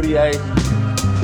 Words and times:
48. 0.00 0.36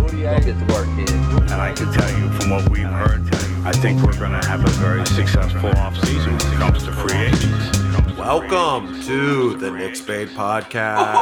48. 0.01 0.45
Get 0.45 0.45
to 0.45 0.75
work, 0.75 0.87
kid. 0.97 1.11
And 1.51 1.53
I 1.53 1.73
can 1.73 1.91
tell 1.95 2.11
you 2.19 2.31
from 2.33 2.51
what 2.51 2.69
we've 2.69 2.85
heard, 2.85 3.23
I 3.65 3.73
think 3.73 4.03
we're 4.03 4.19
going 4.19 4.39
to 4.39 4.47
have 4.47 4.63
a 4.63 4.69
very 4.73 5.07
successful 5.07 5.71
offseason 5.71 6.33
when 6.43 6.53
it 6.53 6.59
comes 6.59 6.83
to 6.83 6.93
free 6.93 7.17
agents. 7.17 8.19
Welcome 8.19 9.03
to 9.05 9.57
the 9.57 9.71
Knicks 9.71 10.03
Bait 10.03 10.29
Podcast. 10.29 11.15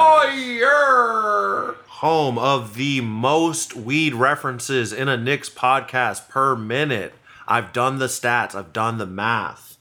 Oh, 1.28 1.76
Home 1.88 2.38
of 2.38 2.74
the 2.76 3.02
most 3.02 3.76
weed 3.76 4.14
references 4.14 4.94
in 4.94 5.08
a 5.10 5.18
Knicks 5.18 5.50
podcast 5.50 6.30
per 6.30 6.56
minute. 6.56 7.12
I've 7.46 7.74
done 7.74 7.98
the 7.98 8.06
stats, 8.06 8.54
I've 8.54 8.72
done 8.72 8.96
the 8.96 9.04
math. 9.04 9.76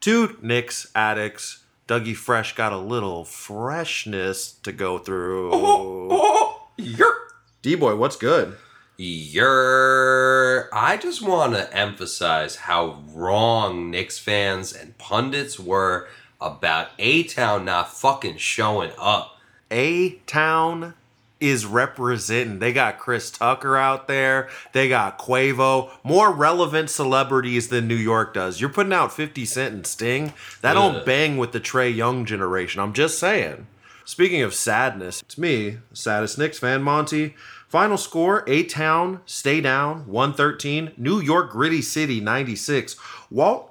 Two 0.00 0.36
Knicks 0.42 0.90
addicts. 0.96 1.62
Dougie 1.88 2.14
Fresh 2.14 2.54
got 2.54 2.74
a 2.74 2.78
little 2.78 3.24
freshness 3.24 4.52
to 4.62 4.72
go 4.72 4.98
through. 4.98 5.50
Oh, 5.54 6.08
oh, 6.10 6.68
oh. 6.78 7.28
D 7.62 7.74
boy, 7.74 7.96
what's 7.96 8.16
good? 8.16 8.56
Yer, 8.98 10.68
I 10.70 10.98
just 10.98 11.22
want 11.22 11.54
to 11.54 11.74
emphasize 11.74 12.56
how 12.56 13.02
wrong 13.14 13.90
Knicks 13.90 14.18
fans 14.18 14.74
and 14.74 14.98
pundits 14.98 15.58
were 15.58 16.08
about 16.42 16.90
A 16.98 17.22
Town 17.22 17.64
not 17.64 17.90
fucking 17.90 18.36
showing 18.36 18.90
up. 18.98 19.38
A 19.70 20.16
Town 20.26 20.92
is 21.40 21.66
representing. 21.66 22.58
They 22.58 22.72
got 22.72 22.98
Chris 22.98 23.30
Tucker 23.30 23.76
out 23.76 24.08
there. 24.08 24.48
They 24.72 24.88
got 24.88 25.18
Quavo. 25.18 25.90
More 26.02 26.32
relevant 26.32 26.90
celebrities 26.90 27.68
than 27.68 27.86
New 27.88 27.94
York 27.94 28.34
does. 28.34 28.60
You're 28.60 28.70
putting 28.70 28.92
out 28.92 29.12
50 29.12 29.44
Cent 29.44 29.74
and 29.74 29.86
Sting. 29.86 30.32
That 30.62 30.74
don't 30.74 31.06
bang 31.06 31.36
with 31.36 31.52
the 31.52 31.60
Trae 31.60 31.94
Young 31.94 32.24
generation. 32.24 32.80
I'm 32.80 32.92
just 32.92 33.18
saying. 33.18 33.66
Speaking 34.04 34.42
of 34.42 34.54
sadness, 34.54 35.20
it's 35.20 35.36
me, 35.36 35.78
saddest 35.92 36.38
Knicks 36.38 36.58
fan, 36.58 36.82
Monty. 36.82 37.34
Final 37.68 37.98
score, 37.98 38.42
A-Town, 38.46 39.20
stay 39.26 39.60
down, 39.60 40.06
113. 40.06 40.92
New 40.96 41.20
York 41.20 41.50
Gritty 41.50 41.82
City, 41.82 42.18
96. 42.18 42.96
Walt 43.30 43.70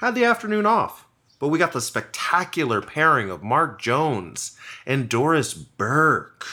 had 0.00 0.16
the 0.16 0.24
afternoon 0.24 0.66
off. 0.66 1.06
But 1.38 1.48
we 1.48 1.58
got 1.58 1.72
the 1.72 1.80
spectacular 1.80 2.80
pairing 2.80 3.30
of 3.30 3.44
Mark 3.44 3.80
Jones 3.80 4.56
and 4.86 5.08
Doris 5.08 5.54
Burke. 5.54 6.46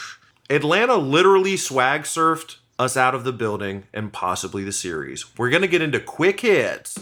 Atlanta 0.54 0.94
literally 0.94 1.56
swag 1.56 2.02
surfed 2.02 2.58
us 2.78 2.96
out 2.96 3.12
of 3.12 3.24
the 3.24 3.32
building 3.32 3.88
and 3.92 4.12
possibly 4.12 4.62
the 4.62 4.70
series. 4.70 5.36
We're 5.36 5.50
going 5.50 5.62
to 5.62 5.68
get 5.68 5.82
into 5.82 5.98
quick 5.98 6.38
hits. 6.38 6.96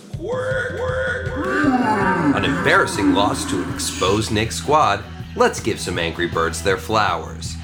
An 2.35 2.47
embarrassing 2.47 3.13
loss 3.13 3.45
to 3.51 3.63
an 3.63 3.75
exposed 3.75 4.33
Knicks 4.33 4.57
squad. 4.57 5.05
Let's 5.37 5.61
give 5.61 5.79
some 5.79 5.99
Angry 5.99 6.29
Birds 6.29 6.63
their 6.63 6.79
flowers. 6.79 7.55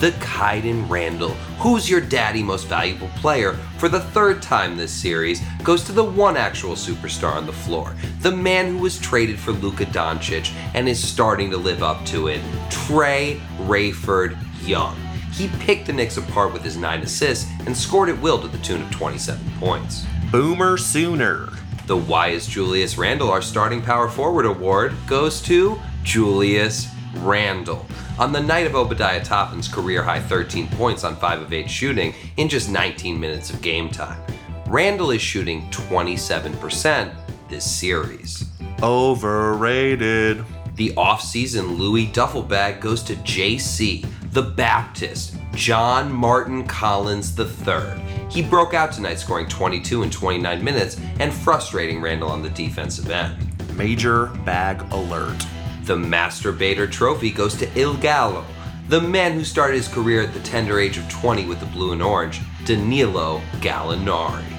The 0.00 0.10
Kaiden 0.20 0.86
Randall, 0.86 1.32
who's 1.60 1.88
your 1.88 2.02
daddy 2.02 2.42
most 2.42 2.66
valuable 2.66 3.08
player, 3.16 3.54
for 3.78 3.88
the 3.88 4.00
third 4.00 4.42
time 4.42 4.76
this 4.76 4.92
series, 4.92 5.40
goes 5.64 5.82
to 5.84 5.92
the 5.92 6.04
one 6.04 6.36
actual 6.36 6.74
superstar 6.74 7.34
on 7.34 7.46
the 7.46 7.54
floor. 7.54 7.96
The 8.20 8.36
man 8.36 8.66
who 8.66 8.78
was 8.82 8.98
traded 8.98 9.38
for 9.38 9.52
Luka 9.52 9.86
Doncic 9.86 10.52
and 10.74 10.86
is 10.90 11.02
starting 11.02 11.50
to 11.52 11.56
live 11.56 11.82
up 11.82 12.04
to 12.06 12.28
it, 12.28 12.42
Trae 12.68 13.40
Rayford 13.60 14.36
Young. 14.66 15.07
He 15.38 15.46
picked 15.60 15.86
the 15.86 15.92
Knicks 15.92 16.16
apart 16.16 16.52
with 16.52 16.64
his 16.64 16.76
9 16.76 17.02
assists 17.02 17.48
and 17.64 17.76
scored 17.76 18.08
at 18.08 18.20
will 18.20 18.40
to 18.42 18.48
the 18.48 18.58
tune 18.58 18.82
of 18.82 18.90
27 18.90 19.40
points. 19.60 20.04
Boomer 20.32 20.76
Sooner. 20.76 21.50
The 21.86 21.96
Why 21.96 22.30
is 22.30 22.48
Julius 22.48 22.98
Randle 22.98 23.30
our 23.30 23.40
starting 23.40 23.80
power 23.80 24.08
forward 24.08 24.46
award 24.46 24.94
goes 25.06 25.40
to 25.42 25.78
Julius 26.02 26.88
Randle. 27.18 27.86
On 28.18 28.32
the 28.32 28.40
night 28.40 28.66
of 28.66 28.74
Obadiah 28.74 29.22
Toppin's 29.22 29.68
career 29.68 30.02
high 30.02 30.20
13 30.20 30.66
points 30.70 31.04
on 31.04 31.14
5 31.14 31.42
of 31.42 31.52
8 31.52 31.70
shooting 31.70 32.14
in 32.36 32.48
just 32.48 32.68
19 32.68 33.18
minutes 33.18 33.50
of 33.50 33.62
game 33.62 33.90
time, 33.90 34.20
Randle 34.66 35.12
is 35.12 35.22
shooting 35.22 35.70
27% 35.70 37.14
this 37.48 37.64
series. 37.64 38.44
Overrated. 38.82 40.44
The 40.78 40.90
offseason 40.90 41.76
Louis 41.76 42.06
duffel 42.06 42.40
bag 42.40 42.80
goes 42.80 43.02
to 43.02 43.16
JC, 43.16 44.06
the 44.30 44.42
Baptist, 44.42 45.34
John 45.52 46.12
Martin 46.12 46.64
Collins 46.68 47.36
III. 47.36 48.00
He 48.30 48.42
broke 48.42 48.74
out 48.74 48.92
tonight, 48.92 49.18
scoring 49.18 49.48
22 49.48 50.04
in 50.04 50.10
29 50.10 50.62
minutes 50.62 50.96
and 51.18 51.34
frustrating 51.34 52.00
Randle 52.00 52.30
on 52.30 52.42
the 52.42 52.50
defensive 52.50 53.10
end. 53.10 53.36
Major 53.76 54.26
bag 54.44 54.80
alert. 54.92 55.44
The 55.82 55.96
Masturbator 55.96 56.88
Trophy 56.88 57.32
goes 57.32 57.56
to 57.56 57.68
Il 57.76 57.94
Gallo, 57.94 58.44
the 58.88 59.00
man 59.00 59.32
who 59.32 59.42
started 59.42 59.78
his 59.78 59.88
career 59.88 60.22
at 60.22 60.32
the 60.32 60.40
tender 60.40 60.78
age 60.78 60.96
of 60.96 61.08
20 61.08 61.46
with 61.46 61.58
the 61.58 61.66
blue 61.66 61.90
and 61.90 62.00
orange, 62.00 62.40
Danilo 62.64 63.40
Gallinari. 63.54 64.57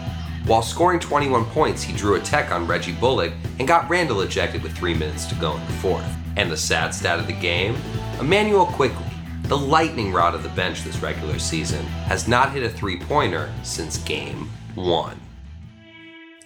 While 0.49 0.63
scoring 0.63 0.99
21 0.99 1.45
points, 1.45 1.83
he 1.83 1.95
drew 1.95 2.15
a 2.15 2.19
tech 2.19 2.51
on 2.51 2.65
Reggie 2.65 2.93
Bullock 2.93 3.33
and 3.59 3.67
got 3.67 3.87
Randle 3.87 4.21
ejected 4.21 4.63
with 4.63 4.75
three 4.75 4.95
minutes 4.95 5.27
to 5.27 5.35
go 5.35 5.55
in 5.55 5.63
the 5.67 5.73
fourth. 5.73 6.11
And 6.37 6.49
the 6.49 6.57
sad 6.57 6.95
stat 6.95 7.19
of 7.19 7.27
the 7.27 7.33
game? 7.33 7.75
Immanuel 8.19 8.65
Quickley, 8.65 9.05
the 9.43 9.55
lightning 9.55 10.11
rod 10.11 10.33
of 10.33 10.41
the 10.41 10.49
bench 10.49 10.83
this 10.83 11.03
regular 11.03 11.37
season, 11.37 11.85
has 12.07 12.27
not 12.27 12.51
hit 12.51 12.63
a 12.63 12.69
three 12.69 12.97
pointer 12.97 13.53
since 13.61 13.99
game 13.99 14.49
one. 14.73 15.21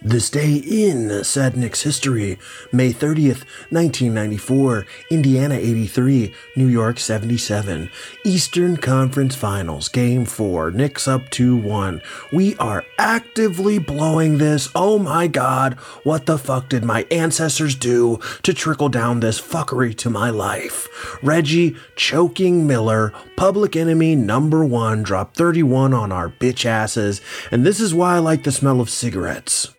This 0.06 0.28
day 0.28 0.56
in 0.56 1.24
Sad 1.24 1.56
Knicks 1.56 1.80
history, 1.80 2.38
May 2.70 2.92
30th, 2.92 3.46
1994, 3.70 4.84
Indiana 5.10 5.54
83, 5.54 6.30
New 6.56 6.66
York 6.66 6.98
77. 6.98 7.88
Eastern 8.22 8.76
Conference 8.76 9.34
Finals, 9.34 9.88
Game 9.88 10.26
4, 10.26 10.72
Knicks 10.72 11.08
up 11.08 11.30
2 11.30 11.56
1. 11.56 12.02
We 12.34 12.54
are 12.56 12.84
actively 12.98 13.78
blowing 13.78 14.36
this. 14.36 14.68
Oh 14.74 14.98
my 14.98 15.26
god, 15.26 15.72
what 16.02 16.26
the 16.26 16.36
fuck 16.36 16.68
did 16.68 16.84
my 16.84 17.06
ancestors 17.10 17.74
do 17.74 18.20
to 18.42 18.52
trickle 18.52 18.90
down 18.90 19.20
this 19.20 19.40
fuckery 19.40 19.96
to 19.96 20.10
my 20.10 20.28
life? 20.28 20.86
Reggie 21.22 21.76
choking 21.96 22.66
Miller, 22.66 23.14
public 23.36 23.74
enemy 23.74 24.16
number 24.16 24.66
one, 24.66 25.02
dropped 25.02 25.38
31 25.38 25.94
on 25.94 26.12
our 26.12 26.28
bitch 26.28 26.66
asses, 26.66 27.22
and 27.50 27.64
this 27.64 27.80
is 27.80 27.94
why 27.94 28.16
I 28.16 28.18
like 28.18 28.42
the 28.42 28.52
smell 28.52 28.82
of 28.82 28.90
cigarettes. 28.90 29.74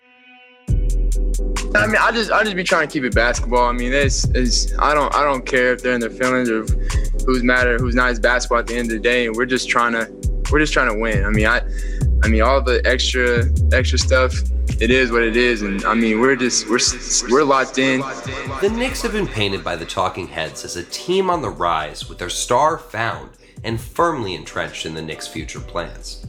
I 1.76 1.86
mean, 1.86 1.96
I 2.00 2.10
just 2.12 2.30
I 2.30 2.42
just 2.42 2.56
be 2.56 2.64
trying 2.64 2.86
to 2.86 2.92
keep 2.92 3.04
it 3.04 3.14
basketball. 3.14 3.66
I 3.68 3.72
mean, 3.72 3.92
it's, 3.92 4.24
it's 4.30 4.76
I 4.78 4.94
don't 4.94 5.14
I 5.14 5.22
don't 5.22 5.44
care 5.44 5.72
if 5.72 5.82
they're 5.82 5.94
in 5.94 6.00
their 6.00 6.10
feelings 6.10 6.50
or 6.50 6.64
who's 7.26 7.42
mad 7.42 7.66
or 7.66 7.78
who's 7.78 7.94
not. 7.94 8.10
It's 8.10 8.18
basketball 8.18 8.58
at 8.58 8.66
the 8.66 8.74
end 8.76 8.90
of 8.90 8.96
the 8.96 9.00
day, 9.00 9.26
and 9.26 9.36
we're 9.36 9.46
just 9.46 9.68
trying 9.68 9.92
to 9.92 10.10
we're 10.50 10.60
just 10.60 10.72
trying 10.72 10.92
to 10.92 10.98
win. 10.98 11.24
I 11.24 11.30
mean, 11.30 11.46
I 11.46 11.62
I 12.22 12.28
mean 12.28 12.42
all 12.42 12.60
the 12.62 12.80
extra 12.84 13.44
extra 13.72 13.98
stuff. 13.98 14.34
It 14.78 14.90
is 14.90 15.10
what 15.10 15.22
it 15.22 15.36
is, 15.36 15.62
and 15.62 15.84
I 15.84 15.94
mean 15.94 16.20
we're 16.20 16.36
just 16.36 16.68
we're 16.68 16.78
we're 17.30 17.44
locked 17.44 17.78
in. 17.78 18.00
The 18.60 18.72
Knicks 18.72 19.02
have 19.02 19.12
been 19.12 19.26
painted 19.26 19.64
by 19.64 19.76
the 19.76 19.86
talking 19.86 20.26
heads 20.26 20.64
as 20.64 20.76
a 20.76 20.84
team 20.84 21.30
on 21.30 21.40
the 21.40 21.50
rise 21.50 22.08
with 22.08 22.18
their 22.18 22.28
star 22.28 22.78
found 22.78 23.30
and 23.64 23.80
firmly 23.80 24.34
entrenched 24.34 24.86
in 24.86 24.94
the 24.94 25.02
Knicks' 25.02 25.26
future 25.26 25.60
plans. 25.60 26.26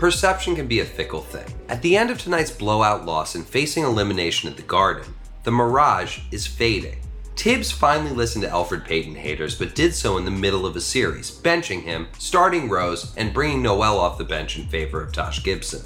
Perception 0.00 0.56
can 0.56 0.66
be 0.66 0.80
a 0.80 0.84
fickle 0.86 1.20
thing. 1.20 1.44
At 1.68 1.82
the 1.82 1.94
end 1.94 2.08
of 2.08 2.18
tonight's 2.18 2.50
blowout 2.50 3.04
loss 3.04 3.34
and 3.34 3.46
facing 3.46 3.84
elimination 3.84 4.48
at 4.48 4.56
the 4.56 4.62
Garden, 4.62 5.14
the 5.44 5.50
mirage 5.50 6.20
is 6.30 6.46
fading. 6.46 7.00
Thibs 7.36 7.70
finally 7.70 8.12
listened 8.12 8.44
to 8.44 8.50
Elfrid 8.50 8.86
Payton 8.86 9.14
haters, 9.14 9.54
but 9.54 9.74
did 9.74 9.94
so 9.94 10.16
in 10.16 10.24
the 10.24 10.30
middle 10.30 10.64
of 10.64 10.74
a 10.74 10.80
series, 10.80 11.30
benching 11.30 11.82
him, 11.82 12.08
starting 12.18 12.70
Rose, 12.70 13.14
and 13.18 13.34
bringing 13.34 13.60
Noel 13.60 13.98
off 13.98 14.16
the 14.16 14.24
bench 14.24 14.58
in 14.58 14.66
favor 14.68 15.02
of 15.02 15.12
Taj 15.12 15.44
Gibson. 15.44 15.82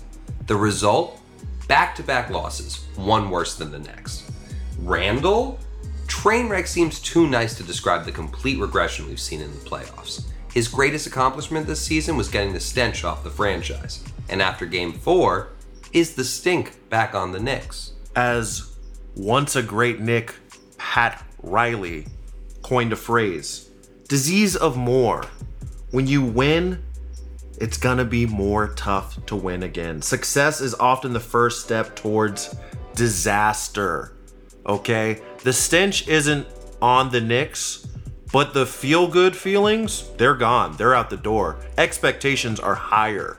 The 0.46 0.54
result? 0.54 1.20
Back 1.66 1.96
to 1.96 2.04
back 2.04 2.30
losses, 2.30 2.84
one 2.94 3.30
worse 3.30 3.56
than 3.56 3.72
the 3.72 3.80
next. 3.80 4.30
Randle? 4.78 5.58
Trainwreck 6.06 6.68
seems 6.68 7.00
too 7.00 7.26
nice 7.26 7.56
to 7.56 7.64
describe 7.64 8.04
the 8.04 8.12
complete 8.12 8.60
regression 8.60 9.08
we've 9.08 9.18
seen 9.18 9.40
in 9.40 9.50
the 9.50 9.68
playoffs. 9.68 10.24
His 10.54 10.68
greatest 10.68 11.08
accomplishment 11.08 11.66
this 11.66 11.80
season 11.80 12.16
was 12.16 12.28
getting 12.28 12.52
the 12.52 12.60
stench 12.60 13.02
off 13.02 13.24
the 13.24 13.30
franchise. 13.30 14.04
And 14.28 14.40
after 14.40 14.66
game 14.66 14.92
four, 14.92 15.48
is 15.92 16.14
the 16.14 16.22
stink 16.22 16.88
back 16.88 17.12
on 17.12 17.32
the 17.32 17.40
Knicks? 17.40 17.94
As 18.14 18.76
once 19.16 19.56
a 19.56 19.64
great 19.64 19.98
Knick, 19.98 20.32
Pat 20.78 21.24
Riley, 21.42 22.06
coined 22.62 22.92
a 22.92 22.96
phrase 22.96 23.68
disease 24.06 24.54
of 24.54 24.76
more. 24.76 25.24
When 25.90 26.06
you 26.06 26.22
win, 26.22 26.84
it's 27.58 27.76
gonna 27.76 28.04
be 28.04 28.24
more 28.24 28.68
tough 28.74 29.26
to 29.26 29.34
win 29.34 29.64
again. 29.64 30.02
Success 30.02 30.60
is 30.60 30.74
often 30.74 31.12
the 31.12 31.20
first 31.20 31.64
step 31.64 31.96
towards 31.96 32.54
disaster. 32.94 34.12
Okay? 34.66 35.20
The 35.42 35.52
stench 35.52 36.06
isn't 36.06 36.46
on 36.80 37.10
the 37.10 37.20
Knicks, 37.20 37.88
but 38.34 38.52
the 38.52 38.66
feel 38.66 39.06
good 39.06 39.36
feelings, 39.36 40.10
they're 40.16 40.34
gone. 40.34 40.76
They're 40.76 40.92
out 40.92 41.08
the 41.08 41.16
door. 41.16 41.60
Expectations 41.78 42.58
are 42.58 42.74
higher. 42.74 43.36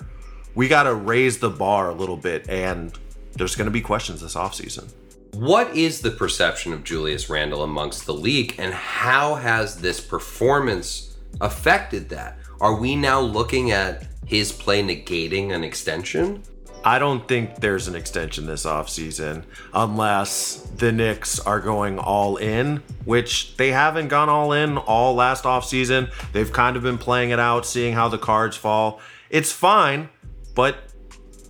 We 0.56 0.70
gotta 0.70 0.96
raise 0.96 1.40
the 1.40 1.50
bar 1.50 1.90
a 1.90 1.94
little 1.94 2.16
bit, 2.16 2.50
and 2.50 2.98
there's 3.34 3.58
gonna 3.58 3.72
be 3.72 3.82
questions 3.82 4.22
this 4.22 4.36
offseason. 4.36 4.90
What 5.34 5.76
is 5.76 6.00
the 6.00 6.12
perception 6.12 6.72
of 6.72 6.86
Julius 6.86 7.30
Randle 7.30 7.62
amongst 7.62 8.06
the 8.06 8.14
league, 8.14 8.56
and 8.58 8.74
how 8.74 9.36
has 9.36 9.82
this 9.82 10.00
performance 10.00 11.18
affected 11.42 12.08
that? 12.10 12.40
are 12.62 12.80
we 12.80 12.96
now 12.96 13.20
looking 13.20 13.72
at 13.72 14.08
his 14.26 14.52
play 14.52 14.82
negating 14.82 15.52
an 15.52 15.64
extension? 15.64 16.42
I 16.88 17.00
don't 17.00 17.28
think 17.28 17.62
there's 17.62 17.88
an 17.88 17.96
extension 17.96 18.46
this 18.46 18.64
offseason 18.64 19.44
unless 19.74 20.58
the 20.78 20.92
Knicks 20.92 21.40
are 21.40 21.60
going 21.60 21.98
all 21.98 22.38
in, 22.38 22.84
which 23.06 23.58
they 23.58 23.72
haven't 23.72 24.10
gone 24.10 24.30
all 24.30 24.54
in 24.54 24.78
all 24.78 25.16
last 25.16 25.46
offseason. 25.46 26.12
They've 26.32 26.54
kind 26.54 26.78
of 26.78 26.84
been 26.84 27.00
playing 27.00 27.32
it 27.32 27.40
out, 27.40 27.66
seeing 27.66 27.96
how 27.96 28.08
the 28.08 28.20
cards 28.20 28.56
fall. 28.56 29.02
It's 29.32 29.52
fine, 29.52 30.10
but 30.54 30.78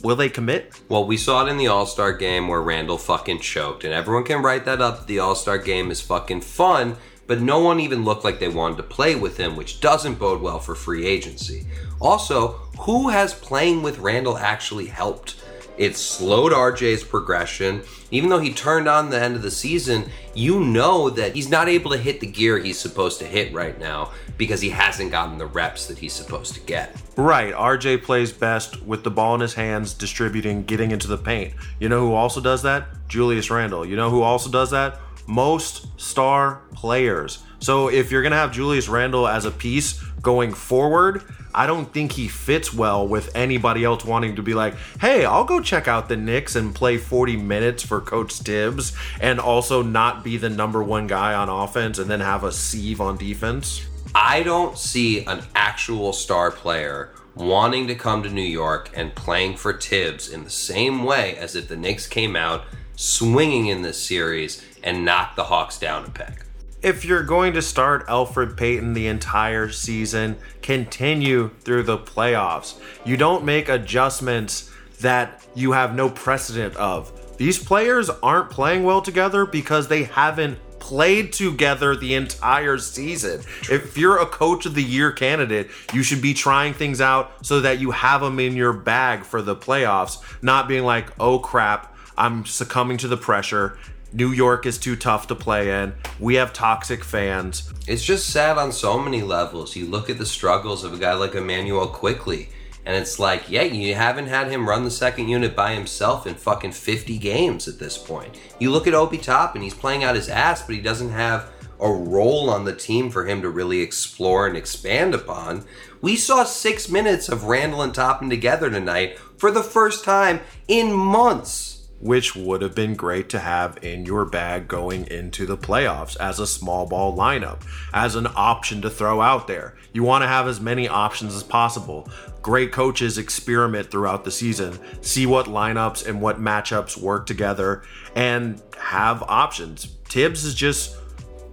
will 0.02 0.16
they 0.16 0.30
commit? 0.30 0.80
Well, 0.88 1.06
we 1.06 1.18
saw 1.18 1.46
it 1.46 1.50
in 1.50 1.58
the 1.58 1.68
All 1.68 1.86
Star 1.86 2.14
game 2.14 2.48
where 2.48 2.62
Randle 2.62 2.98
fucking 2.98 3.42
choked, 3.42 3.84
and 3.84 3.94
everyone 3.94 4.24
can 4.24 4.42
write 4.42 4.64
that 4.64 4.82
up. 4.82 5.06
The 5.06 5.20
All 5.20 5.36
Star 5.36 5.58
game 5.58 5.92
is 5.92 6.00
fucking 6.00 6.42
fun, 6.42 6.96
but 7.28 7.42
no 7.42 7.60
one 7.60 7.80
even 7.80 8.04
looked 8.04 8.24
like 8.24 8.40
they 8.40 8.48
wanted 8.48 8.78
to 8.78 8.84
play 8.84 9.16
with 9.16 9.38
him, 9.38 9.56
which 9.56 9.80
doesn't 9.80 10.20
bode 10.20 10.42
well 10.42 10.60
for 10.60 10.76
free 10.76 11.06
agency. 11.06 11.66
Also, 12.00 12.60
who 12.80 13.10
has 13.10 13.34
playing 13.34 13.82
with 13.82 14.00
Randle 14.00 14.38
actually 14.38 14.88
helped? 14.88 15.42
It 15.78 15.98
slowed 15.98 16.54
RJ's 16.54 17.04
progression. 17.04 17.84
Even 18.12 18.30
though 18.30 18.40
he 18.40 18.54
turned 18.54 18.88
on 18.88 19.10
the 19.10 19.22
end 19.22 19.36
of 19.36 19.42
the 19.42 19.52
season, 19.52 20.10
you 20.34 20.62
know 20.62 21.10
that 21.10 21.36
he's 21.36 21.50
not 21.50 21.68
able 21.68 21.92
to 21.92 21.98
hit 21.98 22.22
the 22.22 22.28
gear 22.28 22.58
he's 22.60 22.80
supposed 22.80 23.20
to 23.20 23.26
hit 23.26 23.54
right 23.54 23.78
now 23.78 24.12
because 24.38 24.62
he 24.62 24.70
hasn't 24.70 25.12
gotten 25.12 25.38
the 25.38 25.46
reps 25.46 25.88
that 25.88 25.98
he's 25.98 26.14
supposed 26.14 26.54
to 26.54 26.62
get. 26.62 26.96
Right. 27.18 27.54
RJ 27.54 28.04
plays 28.04 28.32
best 28.32 28.84
with 28.84 29.04
the 29.04 29.12
ball 29.12 29.36
in 29.36 29.42
his 29.42 29.56
hands, 29.56 29.94
distributing, 29.94 30.64
getting 30.64 30.92
into 30.92 31.08
the 31.08 31.18
paint. 31.18 31.54
You 31.80 31.90
know 31.90 32.00
who 32.00 32.14
also 32.14 32.40
does 32.40 32.62
that? 32.64 32.88
Julius 33.10 33.50
Randle. 33.50 33.86
You 33.86 33.98
know 33.98 34.10
who 34.10 34.22
also 34.22 34.50
does 34.50 34.72
that? 34.72 35.00
Most 35.28 36.00
star 36.00 36.62
players. 36.74 37.44
So 37.60 37.88
if 37.90 38.12
you're 38.12 38.22
going 38.22 38.32
to 38.32 38.38
have 38.38 38.52
Julius 38.52 38.88
Randle 38.88 39.28
as 39.28 39.46
a 39.46 39.52
piece 39.52 40.02
going 40.22 40.54
forward, 40.54 41.24
I 41.54 41.68
don't 41.68 41.92
think 41.92 42.12
he 42.12 42.28
fits 42.28 42.74
well 42.74 43.08
with 43.08 43.34
anybody 43.36 43.86
else 43.86 44.04
wanting 44.04 44.36
to 44.36 44.44
be 44.44 44.54
like, 44.54 44.76
hey, 45.00 45.24
I'll 45.24 45.46
go 45.46 45.62
check 45.62 45.88
out 45.88 46.10
the 46.10 46.18
Knicks 46.18 46.56
and 46.56 46.76
play 46.76 46.98
40 46.98 47.38
minutes 47.38 47.82
for 47.82 48.02
Coach 48.02 48.34
Thibs 48.34 48.96
and 49.22 49.40
also 49.40 49.82
not 49.82 50.24
be 50.24 50.36
the 50.36 50.50
number 50.50 50.84
one 50.84 51.08
guy 51.08 51.34
on 51.34 51.48
offense 51.48 51.98
and 51.98 52.10
then 52.10 52.20
have 52.20 52.44
a 52.44 52.52
sieve 52.52 53.00
on 53.00 53.18
defense. 53.18 53.86
I 54.14 54.44
don't 54.44 54.78
see 54.78 55.26
an 55.26 55.44
actual 55.56 56.12
star 56.12 56.52
player 56.52 57.14
wanting 57.36 57.88
to 57.88 57.96
come 57.96 58.24
to 58.24 58.30
New 58.30 58.42
York 58.42 58.90
and 58.94 59.16
playing 59.16 59.56
for 59.56 59.74
Thibs 59.74 60.30
in 60.30 60.44
the 60.44 60.50
same 60.50 61.04
way 61.04 61.38
as 61.38 61.56
if 61.56 61.68
the 61.68 61.78
Knicks 61.78 62.08
came 62.08 62.36
out 62.36 62.66
swinging 62.96 63.68
in 63.68 63.82
this 63.82 64.02
series 64.02 64.64
and 64.86 65.04
knock 65.04 65.36
the 65.36 65.44
Hawks 65.44 65.78
down 65.78 66.06
a 66.06 66.10
peg 66.10 66.46
if 66.86 67.04
you're 67.04 67.24
going 67.24 67.52
to 67.54 67.64
start 67.64 68.06
Elfrid 68.06 68.56
Payton 68.56 68.94
the 68.94 69.08
entire 69.08 69.72
season, 69.72 70.38
continue 70.62 71.50
through 71.62 71.82
the 71.82 71.98
playoffs. 71.98 72.80
You 73.04 73.18
don't 73.18 73.44
make 73.44 73.70
adjustments 73.70 74.72
that 75.02 75.44
you 75.56 75.72
have 75.72 75.96
no 75.96 76.12
precedent 76.12 76.76
of. 76.76 77.12
These 77.38 77.58
players 77.58 78.12
aren't 78.22 78.52
playing 78.52 78.84
well 78.84 79.02
together 79.02 79.48
because 79.48 79.88
they 79.88 80.04
haven't 80.04 80.60
played 80.78 81.34
together 81.34 81.96
the 81.96 82.14
entire 82.14 82.78
season. 82.78 83.42
If 83.68 83.98
you're 83.98 84.20
a 84.20 84.28
coach 84.28 84.68
of 84.68 84.76
the 84.76 84.84
year 84.84 85.12
candidate, 85.12 85.72
you 85.92 86.04
should 86.04 86.22
be 86.22 86.36
trying 86.36 86.76
things 86.76 87.02
out 87.02 87.44
so 87.44 87.62
that 87.62 87.80
you 87.80 87.90
have 87.90 88.22
them 88.22 88.40
in 88.40 88.56
your 88.56 88.74
bag 88.74 89.24
for 89.24 89.42
the 89.42 89.56
playoffs, 89.56 90.20
not 90.44 90.68
being 90.68 90.84
like, 90.84 91.12
oh 91.20 91.40
crap, 91.40 91.96
I'm 92.16 92.46
succumbing 92.46 92.98
to 92.98 93.08
the 93.08 93.18
pressure. 93.18 93.80
New 94.16 94.32
York 94.32 94.66
is 94.66 94.78
too 94.78 94.96
tough 94.96 95.28
to 95.28 95.36
play 95.36 95.84
in. 95.84 95.94
We 96.22 96.36
have 96.36 96.54
toxic 96.54 97.04
fans. 97.04 97.74
It's 97.86 98.02
just 98.02 98.30
sad 98.30 98.58
on 98.58 98.72
so 98.72 98.98
many 98.98 99.22
levels. 99.22 99.76
You 99.76 99.88
look 99.88 100.10
at 100.10 100.18
the 100.18 100.26
struggles 100.26 100.86
of 100.86 100.94
a 100.94 100.98
guy 100.98 101.16
like 101.16 101.36
Immanuel 101.36 101.88
Quickley, 101.88 102.48
and 102.86 102.96
it's 102.96 103.20
like, 103.20 103.50
yeah, 103.50 103.64
you 103.64 103.94
haven't 103.94 104.28
had 104.28 104.50
him 104.50 104.70
run 104.70 104.86
the 104.86 104.92
second 104.92 105.28
unit 105.28 105.54
by 105.54 105.74
himself 105.74 106.26
in 106.26 106.36
fucking 106.36 106.72
50 106.72 107.18
games 107.18 107.68
at 107.68 107.78
this 107.78 107.98
point. 107.98 108.40
You 108.58 108.72
look 108.72 108.88
at 108.88 108.94
Obi 108.94 109.20
and 109.28 109.62
he's 109.62 109.74
playing 109.74 110.06
out 110.06 110.16
his 110.16 110.30
ass, 110.30 110.66
but 110.66 110.76
he 110.76 110.82
doesn't 110.82 111.10
have 111.10 111.52
a 111.82 111.92
role 111.92 112.50
on 112.50 112.64
the 112.64 112.74
team 112.74 113.10
for 113.10 113.26
him 113.26 113.42
to 113.42 113.50
really 113.50 113.82
explore 113.82 114.48
and 114.48 114.56
expand 114.56 115.14
upon. 115.14 115.66
We 116.02 116.16
saw 116.16 116.46
six 116.46 116.88
minutes 116.88 117.28
of 117.28 117.44
Randle 117.44 117.82
and 117.82 117.94
Toppin 117.94 118.30
together 118.30 118.70
tonight 118.70 119.20
for 119.36 119.52
the 119.52 119.62
first 119.62 120.06
time 120.06 120.40
in 120.70 120.94
months 120.94 121.75
which 122.00 122.36
would 122.36 122.62
have 122.62 122.76
been 122.76 122.94
great 122.94 123.30
to 123.30 123.40
have 123.40 123.84
in 123.84 124.06
your 124.06 124.26
bag 124.26 124.68
going 124.68 125.08
into 125.08 125.46
the 125.46 125.58
playoffs 125.58 126.18
as 126.18 126.40
a 126.40 126.48
small 126.48 126.86
ball 126.86 127.16
lineup, 127.16 127.62
as 127.94 128.16
an 128.16 128.28
option 128.36 128.82
to 128.82 128.90
throw 128.90 129.22
out 129.22 129.48
there. 129.48 129.76
You 129.94 130.04
want 130.04 130.24
to 130.24 130.28
have 130.28 130.48
as 130.48 130.60
many 130.60 130.88
options 130.88 131.34
as 131.36 131.44
possible. 131.44 132.10
Great 132.42 132.72
coaches 132.72 133.18
experiment 133.18 133.90
throughout 133.90 134.24
the 134.24 134.32
season, 134.32 134.78
see 135.02 135.26
what 135.26 135.46
lineups 135.46 136.06
and 136.06 136.22
what 136.22 136.40
matchups 136.40 136.98
work 136.98 137.26
together, 137.26 137.84
and 138.16 138.62
have 138.78 139.24
options. 139.24 139.86
Thibs 140.06 140.44
is 140.44 140.54
just 140.54 140.98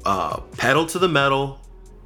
uh, 0.05 0.41
pedal 0.59 0.87
to 0.87 0.99
the 0.99 1.09
metal, 1.09 1.61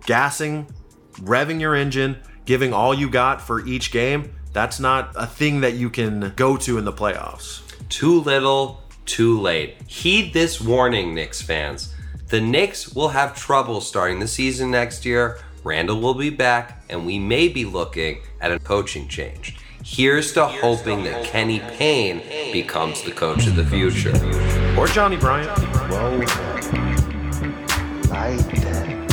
gassing, 0.04 0.66
revving 1.14 1.60
your 1.60 1.74
engine, 1.74 2.18
giving 2.44 2.72
all 2.72 2.94
you 2.94 3.10
got 3.10 3.40
for 3.40 3.66
each 3.66 3.90
game. 3.90 4.34
That's 4.52 4.78
not 4.78 5.12
a 5.16 5.26
thing 5.26 5.60
that 5.62 5.74
you 5.74 5.90
can 5.90 6.32
go 6.36 6.56
to 6.58 6.78
in 6.78 6.84
the 6.84 6.92
playoffs. 6.92 7.65
Too 7.88 8.20
little, 8.20 8.82
too 9.04 9.40
late. 9.40 9.76
Heed 9.86 10.32
this 10.32 10.60
warning, 10.60 11.14
Knicks 11.14 11.40
fans. 11.40 11.94
The 12.28 12.40
Knicks 12.40 12.92
will 12.92 13.10
have 13.10 13.36
trouble 13.36 13.80
starting 13.80 14.18
the 14.18 14.26
season 14.26 14.72
next 14.72 15.04
year. 15.06 15.38
Randle 15.62 16.00
will 16.00 16.14
be 16.14 16.30
back, 16.30 16.84
and 16.90 17.06
we 17.06 17.18
may 17.18 17.48
be 17.48 17.64
looking 17.64 18.22
at 18.40 18.50
a 18.50 18.58
coaching 18.58 19.06
change. 19.06 19.56
Here's 19.84 20.32
to 20.32 20.46
hoping 20.46 21.04
that 21.04 21.24
Kenny 21.24 21.60
Payne 21.60 22.20
becomes 22.52 23.02
the 23.02 23.12
coach 23.12 23.46
of 23.46 23.54
the 23.54 23.64
future. 23.64 24.10
Or 24.76 24.88
Johnny 24.88 25.16
Bryant. 25.16 25.56
Roll 25.88 26.18
that. 26.18 26.72
Light 28.10 28.38
that. 28.62 29.10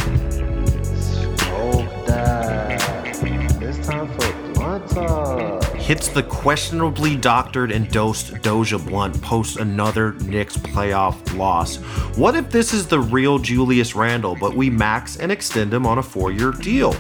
Smoke 0.96 2.06
that. 2.08 3.62
It's 3.62 3.88
time 3.88 4.08
for 4.18 4.54
blunt 4.54 4.90
talk 4.90 5.63
hits 5.84 6.08
the 6.08 6.24
questionably 6.24 7.18
doctored 7.18 7.70
and 7.70 7.92
dosed 7.92 8.36
Doja 8.36 8.84
Blunt 8.88 9.22
post 9.22 9.58
another 9.58 10.14
Knicks 10.14 10.56
playoff 10.56 11.38
loss. 11.38 11.76
What 12.16 12.36
if 12.36 12.50
this 12.50 12.74
is 12.74 12.88
the 12.88 13.02
real 13.02 13.38
Julius 13.38 13.94
Randle, 13.94 14.38
but 14.40 14.56
we 14.56 14.70
max 14.70 15.18
and 15.18 15.30
extend 15.30 15.74
him 15.74 15.86
on 15.86 15.98
a 15.98 16.04
four 16.04 16.32
year 16.32 16.52
deal? 16.52 16.94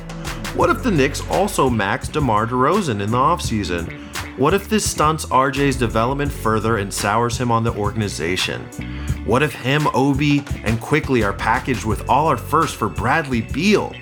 What 0.53 0.69
if 0.69 0.83
the 0.83 0.91
Knicks 0.91 1.25
also 1.29 1.69
max 1.69 2.09
DeMar 2.09 2.45
DeRozan 2.45 3.01
in 3.01 3.11
the 3.11 3.17
offseason? 3.17 3.89
What 4.37 4.53
if 4.53 4.67
this 4.67 4.89
stunts 4.89 5.27
RJ's 5.27 5.77
development 5.77 6.33
further 6.33 6.75
and 6.75 6.93
sours 6.93 7.37
him 7.37 7.51
on 7.51 7.63
the 7.63 7.73
organization? 7.75 8.63
What 9.23 9.43
if 9.43 9.53
him, 9.53 9.87
Obi, 9.93 10.43
and 10.65 10.81
Quickley 10.81 11.23
are 11.23 11.31
packaged 11.31 11.85
with 11.85 12.09
all 12.09 12.27
our 12.27 12.35
first 12.35 12.75
for 12.75 12.89
Bradley 12.89 13.41
Beal? 13.41 13.93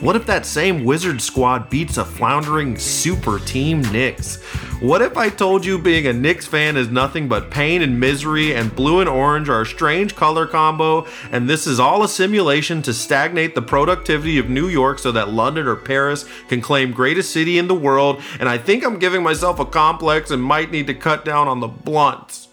What 0.00 0.16
if 0.16 0.24
that 0.26 0.46
same 0.46 0.84
Wizard 0.86 1.20
squad 1.20 1.68
beats 1.68 1.98
a 1.98 2.06
floundering 2.06 2.78
super 2.78 3.38
team 3.38 3.82
Knicks? 3.92 4.36
What 4.80 5.02
if 5.02 5.18
I 5.18 5.28
told 5.28 5.62
you 5.62 5.78
being 5.78 6.06
a 6.06 6.12
Knicks 6.14 6.46
fan 6.46 6.78
is 6.78 6.88
nothing 6.88 7.28
but 7.28 7.50
pain 7.50 7.82
and 7.82 8.00
misery 8.00 8.54
and 8.54 8.74
blue 8.74 9.00
and 9.00 9.10
orange 9.10 9.50
are 9.50 9.60
a 9.60 9.66
strange 9.66 10.16
color 10.16 10.46
combo 10.46 11.06
and 11.30 11.50
this 11.50 11.66
is 11.66 11.78
all 11.78 12.02
a 12.02 12.08
simulation 12.08 12.80
to 12.80 12.94
stagnate 12.94 13.54
the 13.54 13.60
productivity 13.60 14.38
of 14.38 14.48
New 14.48 14.68
York 14.68 14.98
so 14.98 15.12
that 15.12 15.28
London 15.28 15.66
or 15.66 15.76
Paris 15.76 16.24
can 16.48 16.62
claim 16.62 16.92
greatest 16.92 17.30
city 17.30 17.58
in 17.58 17.68
the 17.68 17.74
world 17.74 18.22
and 18.38 18.48
I 18.48 18.56
think 18.56 18.82
I'm 18.82 18.98
giving 18.98 19.22
myself 19.22 19.60
a 19.60 19.66
complex 19.66 20.30
and 20.30 20.42
might 20.42 20.70
need 20.70 20.86
to 20.86 20.94
cut 20.94 21.26
down 21.26 21.46
on 21.46 21.60
the 21.60 21.68
blunts. 21.68 22.48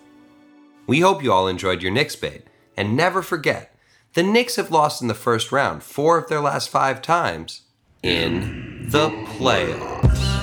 We 0.86 1.00
hope 1.00 1.24
you 1.24 1.32
all 1.32 1.48
enjoyed 1.48 1.82
your 1.82 1.94
Knicks 1.94 2.18
bait 2.18 2.44
and 2.76 2.98
never 2.98 3.22
forget 3.22 3.74
the 4.14 4.24
Knicks 4.24 4.56
have 4.56 4.72
lost 4.72 5.02
in 5.02 5.08
the 5.08 5.14
first 5.14 5.52
round 5.52 5.84
four 5.84 6.18
of 6.18 6.28
their 6.30 6.42
last 6.42 6.70
five 6.70 7.02
times 7.02 7.62
in 8.02 8.88
the 8.90 9.10
playoffs. 9.10 10.37